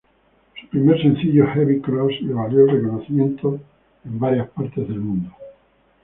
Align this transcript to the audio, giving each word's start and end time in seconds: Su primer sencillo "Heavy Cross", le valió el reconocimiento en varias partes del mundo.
Su 0.59 0.67
primer 0.69 0.99
sencillo 0.99 1.45
"Heavy 1.45 1.79
Cross", 1.79 2.21
le 2.23 2.33
valió 2.33 2.61
el 2.61 2.69
reconocimiento 2.81 3.59
en 4.03 4.17
varias 4.19 4.49
partes 4.49 4.87
del 4.87 4.99
mundo. 4.99 5.29